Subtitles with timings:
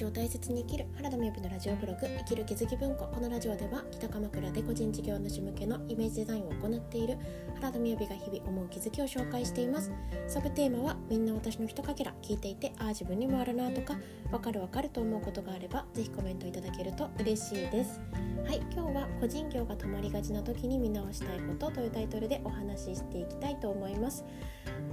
[0.00, 3.06] ちを大切に生きる原田美由のラジオブログ生きる気づき文庫。
[3.08, 7.18] このラジオでは北鎌倉で個人事業主向けのイメージデザインを行っている
[7.56, 9.92] 原田美由が日々思う気づきを紹介しています。
[10.26, 13.98] サブテーマはみんな私のひとかけら聞いていてああ自分にもあるなとか
[14.32, 18.00] わかるわかると思うことがあればぜひコメントいただけると嬉しいです。
[18.46, 24.24] はい今日は個人業が止まりがちな時に見直したいことというタイトルでお話ししていきたいと思います。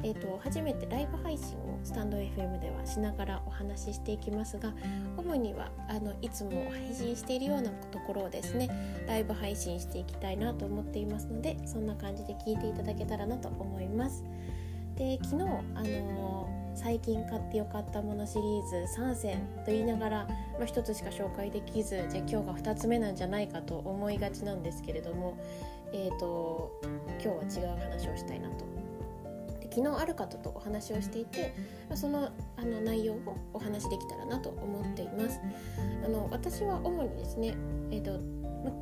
[0.04, 4.74] えーと、初めてライブ配信をスタンド FM ではしながらお話ししていきますが
[5.18, 8.70] 主にはあのいつも配信しているようなところをですね
[9.08, 14.24] ライブ配信していきたいなと思っていますのでそんな感じで聞いていただけたらなと思います。
[14.96, 25.38] で昨日、あのー、最近買ってよかったものシリーズ3選と言いながら、まあ、1つしか紹介できずじゃあ今日が2つ目なんじゃないかと思いがちなんですけれども、
[25.94, 26.72] えーと
[27.24, 28.77] 今日は違う話をしたいなと
[29.78, 31.54] 昨日ある方とお話をしていて
[31.94, 35.40] そのあの内容をお話できたらなと思っています。
[36.04, 37.56] あの私は主にですね、
[37.92, 38.20] えーと、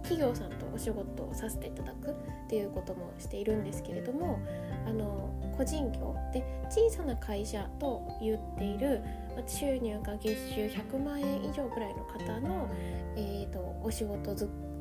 [0.03, 2.13] 企業さんとお仕事をさせていただくっ
[2.47, 4.39] ていうこともしているんですけれども
[4.87, 9.01] あの個人業で小さな会社と言っている
[9.47, 12.69] 収入が月収100万円以上ぐらいの方の、
[13.17, 14.33] えーと、お仕事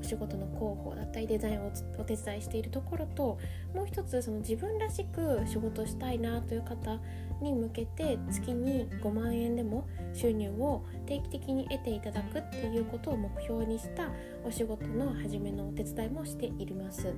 [0.05, 3.38] お仕事の広報だったりデザインをお手伝いしているところと
[3.74, 7.00] もう一つその自分らしく仕事したいなという方
[7.41, 14.11] に向けて月に5万円でも収入を定期的に得ていただくっていうことを目標にした
[14.44, 17.14] お仕事の始めのお手伝いもしています。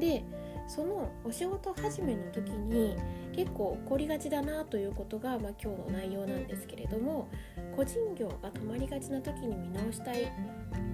[0.00, 0.24] で
[0.66, 2.96] そのお仕事始めの時に
[3.32, 7.28] 結構起こりがちだなということが、まあ、今日の内容なんですけれども
[7.76, 10.32] 個人業が止まりがちな時に見直したい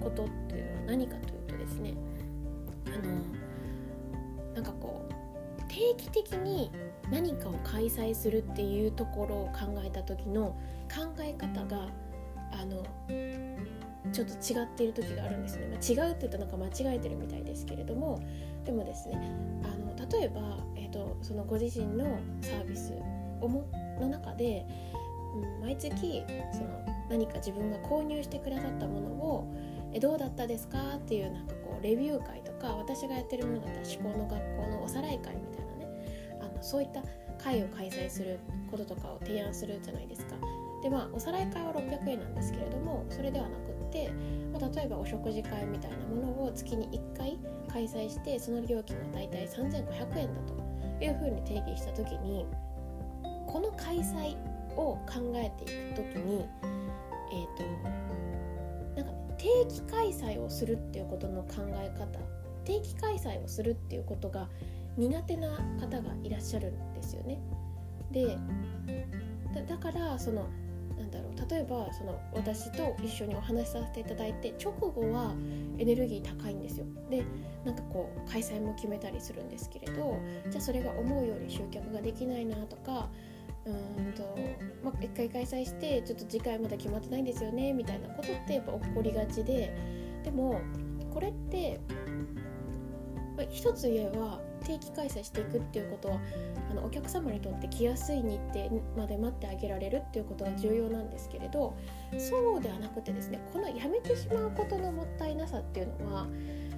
[0.00, 1.94] ことっていう何かというとですね
[2.86, 6.70] あのなんかこう定期的に
[7.10, 10.56] 何かを開催するっていうところを考えた時の
[10.94, 11.88] 考え方が
[12.52, 12.82] あの
[14.12, 18.22] ちょっと違っている時があるんですね、まあ、違うって言うとなんか間違えてるみたいですけれども
[18.64, 19.18] でもですね
[19.64, 20.40] あの例えば、
[20.76, 22.04] えーと、そのご自身の
[22.42, 22.92] サービス
[24.00, 24.66] の中で、
[25.34, 29.54] うん、毎月その何か自分が購入してくださったものを
[29.94, 30.96] えどうだったですか？
[30.96, 35.88] っていうなんかこうレビュー会とか私がやってるものだったら思考の学校のおさらい会みたいなね
[36.40, 37.02] あのそういった
[37.42, 38.38] 会を開催する
[38.70, 40.36] こととかを提案するじゃないですか。
[40.82, 44.10] でまあおさらい会は600円なんですけれどもそれではなくって、
[44.52, 47.38] まあ、例えばお食事会みたいなものを月に1回
[47.68, 52.46] 開催してその料金はだいたい3500円だというふうに定義した時に
[53.46, 54.36] この開催
[54.76, 56.46] を考えていく時に
[57.30, 58.12] えっ、ー、と
[58.96, 62.18] なんか、定期開催をするっていうことの考え方
[62.64, 64.48] 定期開催をするっていうことが
[64.96, 65.48] 苦手な
[65.80, 67.40] 方がいらっしゃるんですよね。
[68.12, 68.36] で
[69.66, 70.46] だからその
[70.98, 75.34] なんだろう例えばその私と一緒にお話しさせていただいて直後は
[75.78, 77.24] エネルギー高いんですよで
[77.64, 80.16] なんかこう開催も決めたりするんですけれど
[80.50, 83.08] じゃあそれが思うように集客ができないなとか
[83.66, 84.36] うんと、
[84.82, 89.76] まあ、1回開催してちょっと次回まだ決まってないんですよねみたいなことってやっぱ起こりがちで
[90.24, 90.60] でも
[91.12, 91.80] これって、
[93.36, 96.20] まあ、一つ言えば定期開催していくっていうことは
[96.70, 101.76] あのお客様にとって来やすい日程まで待ってあげられるっていうことが重要なんですけれど
[102.18, 106.26] そうではなくてですねこのやめてしまうことのもったいなさっていうのは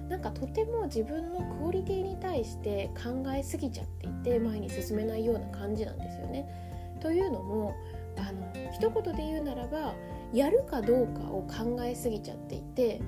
[0.09, 6.64] なんかとても自分のクオリティに対して考えすぎちゃっていて前に進めないような感じなんですよね。
[7.05, 7.75] というのも
[8.17, 9.93] あの一言で言うならば
[10.33, 12.99] やるかどうかを考えすぎちゃっていて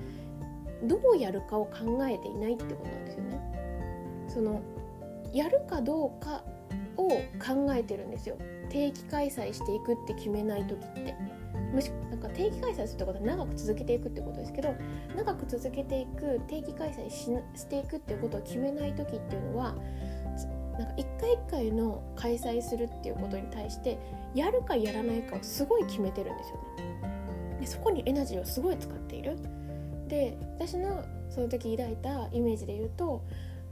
[0.83, 3.41] どうやるかを考えていないってことなんですよね。
[4.27, 4.61] その
[5.33, 6.43] やるかどうか
[6.95, 7.09] を
[7.43, 8.37] 考えてるんですよ
[8.69, 11.15] 定期開催していくって決めない時って
[11.73, 14.75] もしなんか定期開催するってことは長く続けていくってことですけど
[15.15, 19.75] 長く続けていく定期開催ししていくっていうことを決めない時っていうのは
[20.77, 23.97] なんか一回一回の開催するっていうことに対して
[24.35, 27.57] やるかやらないかをすごい決めてるんですよね。
[27.59, 29.37] でそこにエナジーをすごい使っている。
[30.07, 33.21] で私のその時抱いたイメージで言うと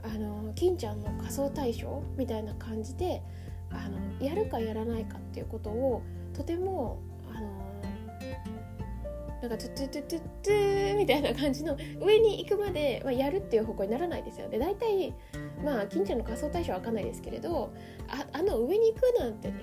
[0.02, 3.22] あの金ちゃんの仮装大賞みたいな感じで
[3.70, 6.02] あのやるかやらないかっていうことを
[6.34, 7.00] とても
[9.48, 15.14] なんかトゥトゥトゥトゥトゥみたいな感じの上に行くまで、まあ、やるっていう方向にならないですよで大体
[15.64, 17.72] まあ金ちゃんの仮想対象は分かんないですけれど
[18.08, 19.54] ああの上に行くなんてね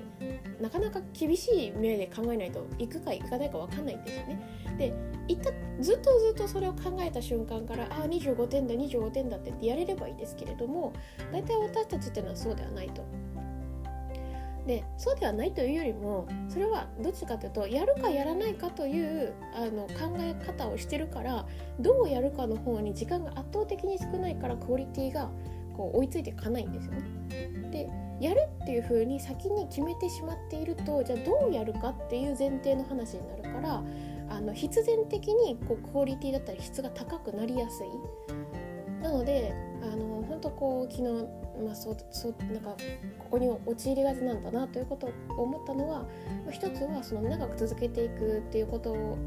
[0.62, 4.40] なかなか厳しい目で考えないと行くか行かないか分かんないんですよね。
[4.78, 4.94] で
[5.28, 5.52] 行った
[5.82, 10.94] ずっとずっとそれを考えた瞬間からああ25点だ25点だってってやれればいいですけれども
[11.32, 13.04] 大体私たちっていうのはそうではないと。
[14.66, 21.46] でそうではないというよりもそれはどっちかというとやるかやらないかというあの考え方をしてるから
[21.80, 25.30] どうやるかの方に時間が圧倒的に少ないからクオリティが
[25.76, 27.02] こう追いついていかないんですよね。
[27.72, 27.90] で
[28.22, 33.84] やるっていう風に先に決めてしまっているとじゃあどうやるかっていう前提の話になるから
[34.30, 37.88] あの必然的にこうクオリティだったり質が高くなりやすい。
[39.04, 39.54] なので
[39.84, 41.28] あの本当こう昨日
[41.64, 42.76] まあ、そうそうなんか
[43.20, 46.06] ここに陥りがちなんだなということを思ったのは、
[46.52, 49.18] 一つはその長く続けていくっていうこと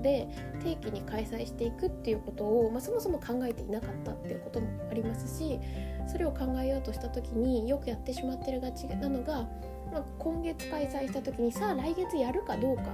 [0.00, 0.28] で
[0.62, 5.58] 定期に開催していくっていうことを、まあ、そもそも考えていなかったっていうこともありますし
[6.06, 9.48] それを考えようとした時によくやってしまってるがちなのが、
[9.92, 12.84] まあ、今月開催した時にさあ来月やるかどうか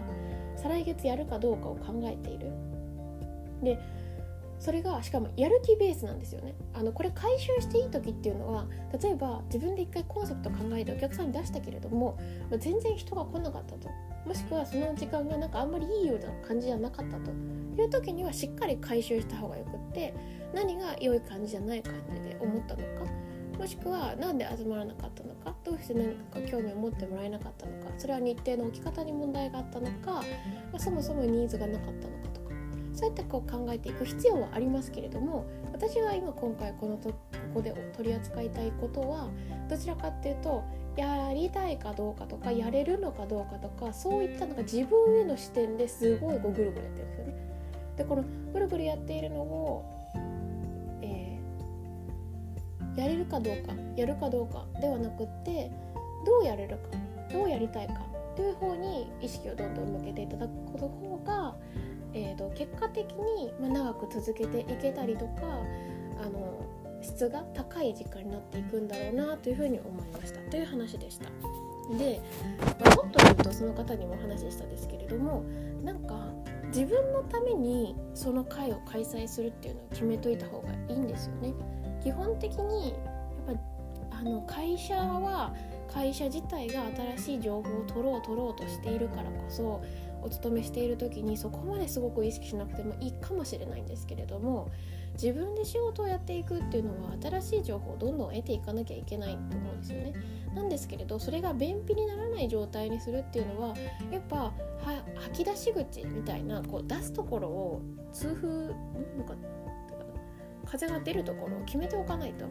[0.57, 2.51] 再来月やるかどうかを考えている。
[3.63, 3.79] で
[4.65, 6.55] それがしかもやる気ベースなんですよね。
[6.73, 8.67] あのこれ回収していい時っていうのは
[8.99, 12.19] 例えば自分で一回コンセプト考えてお客さんに出したけれども
[12.51, 13.91] ま全然人が来なかったと。
[14.25, 17.31] もしくはその時間がなんかあんまりいいような感じじゃなかったと。
[17.31, 20.15] いう時にはしっかり回収した方がよくって
[20.55, 23.13] 何が良い感じじゃない感じで思ったのか。
[23.59, 25.55] もしくは何で集まらなかったのか。
[25.63, 27.93] どうして何か興味を持ってもらえなかったのか。
[27.99, 30.23] それは日程の置き方に問題があったのか、ま
[30.75, 32.24] あ、そもそもニーズがなかったのか。
[32.95, 37.17] そうやってこう考えていく必要はありますけれども私は今今回このとこ
[37.55, 39.29] こで取り扱いたいことは
[39.69, 40.63] どちらかっていうと
[40.97, 47.35] やりたいかどうかとかやれるのかどうかとかそういったのが自分への視点ですごいこうぐるぐるやってるんですよね。
[47.97, 49.85] でこのぐるぐるやっているのを、
[51.03, 55.71] えー、やれるかどうかやるかどうかではなくって
[56.25, 56.83] どうやれるか
[57.33, 57.95] どうやりたいか
[58.37, 61.55] という方に意識をどんどん向けていただくこと方が
[62.15, 65.43] えーと、結果的に、長く続けていけたりとか
[66.23, 66.65] あの
[67.03, 71.27] 質が高い時間になっていくんだろうなというふうに思いましたという話でした。
[71.99, 72.21] で、
[72.81, 75.45] まあ、もっと言うとその方にもお話ししたんですけれども
[75.83, 76.33] なんか
[76.69, 81.53] 自分のためにその会を開催するっていうのを決めといた方がいいんですよね。
[82.03, 82.91] 基本的に
[83.47, 83.57] やっ
[84.11, 85.55] ぱあの会社は
[85.93, 86.83] 会社自体が
[87.17, 89.83] 新しい情報を取ろう取ろうとしているからこそ
[90.25, 94.71] お勤めしている時にそこまですごく意識しなくてもいいかもしれないんですけれども
[95.15, 100.13] 自分で仕事をやっていくっていうのは新しい情報をどんどん得ていかなきゃいけないと思うんですよね。
[100.55, 103.75] なんですけれどそれが便秘にならない状態にするっていうのは
[104.11, 104.53] やっぱ
[105.17, 107.83] 吐き出し口みたいなこう出すところを
[108.13, 109.35] 痛風なんか
[110.65, 112.47] 風が出るところを決めておかないと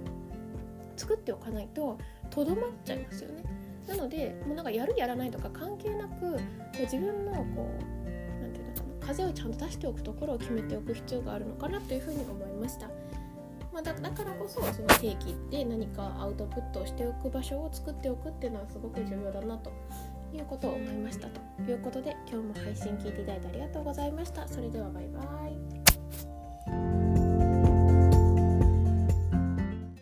[0.96, 1.98] 作っておかないと
[2.30, 3.44] とどまっちゃいますよね。
[3.88, 6.38] なのでもうなんかやるやらないとか関係なく
[6.80, 12.88] 自分のこう何て言うのかな風をちゃんと出しておくところを決めておく必要があるのかなというふうに思いました。
[13.74, 19.72] まあ、だだからこそその定期で何かアウトプットをしておく場所を作っておくっていうのはすごく重要だなと
[20.32, 21.42] いうことを思いましたと
[21.72, 24.48] いうことで今日も配信聞いていただいてありがとうございました。
[24.48, 27.03] それではバイバーイ。